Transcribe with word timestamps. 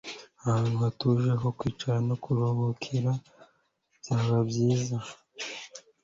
Ahantu 0.39 0.75
hatuje 0.83 1.31
ho 1.41 1.47
kwicara 1.57 1.99
no 2.09 2.15
kuruhukira 2.23 3.11
byaba 3.99 4.37
byiza 4.49 4.97